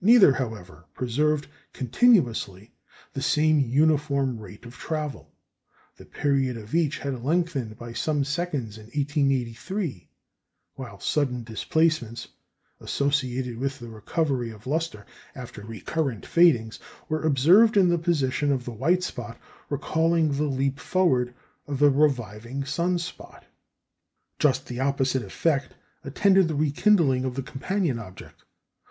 Neither, 0.00 0.32
however, 0.32 0.86
preserved 0.94 1.46
continuously 1.74 2.72
the 3.12 3.20
same 3.20 3.58
uniform 3.60 4.38
rate 4.38 4.64
of 4.64 4.76
travel. 4.78 5.30
The 5.98 6.06
period 6.06 6.56
of 6.56 6.74
each 6.74 7.00
had 7.00 7.22
lengthened 7.22 7.76
by 7.76 7.92
some 7.92 8.24
seconds 8.24 8.78
in 8.78 8.84
1883, 8.84 10.08
while 10.76 10.98
sudden 10.98 11.44
displacements, 11.44 12.28
associated 12.80 13.58
with 13.58 13.78
the 13.78 13.90
recovery 13.90 14.48
of 14.52 14.66
lustre 14.66 15.04
after 15.34 15.60
recurrent 15.62 16.24
fadings, 16.24 16.78
were 17.10 17.22
observed 17.22 17.76
in 17.76 17.90
the 17.90 17.98
position 17.98 18.50
of 18.50 18.64
the 18.64 18.70
white 18.72 19.02
spot, 19.02 19.38
recalling 19.68 20.32
the 20.32 20.44
leap 20.44 20.80
forward 20.80 21.34
of 21.66 21.82
a 21.82 21.90
reviving 21.90 22.64
sun 22.64 22.96
spot. 22.98 23.44
Just 24.38 24.66
the 24.66 24.80
opposite 24.80 25.22
effect 25.22 25.74
attended 26.04 26.48
the 26.48 26.54
rekindling 26.54 27.26
of 27.26 27.34
the 27.34 27.42
companion 27.42 27.98
object. 27.98 28.44